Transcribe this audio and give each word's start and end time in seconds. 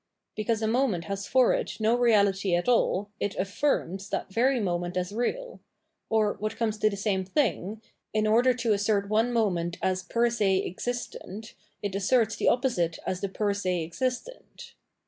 Because 0.35 0.63
a 0.63 0.67
moment 0.67 1.03
has 1.03 1.27
for 1.27 1.53
it 1.53 1.77
no 1.79 1.93
reality 1.95 2.55
at 2.55 2.67
all, 2.67 3.11
it 3.19 3.35
affirms 3.35 4.09
that 4.09 4.33
very 4.33 4.59
moment 4.59 4.97
as 4.97 5.13
real: 5.13 5.59
or, 6.09 6.37
what 6.39 6.55
comes 6.55 6.79
to 6.79 6.89
the 6.89 6.97
same 6.97 7.23
thing, 7.23 7.83
in 8.11 8.25
order 8.25 8.51
to 8.55 8.73
assert 8.73 9.09
one 9.09 9.31
moment 9.31 9.77
as 9.79 10.01
per 10.01 10.27
se 10.31 10.65
existent, 10.65 11.53
it 11.83 11.93
asserts 11.93 12.35
the 12.35 12.47
opposite 12.49 12.97
as 13.05 13.21
the 13.21 13.29
per 13.29 13.53
se 13.53 13.83
existent. 13.83 14.73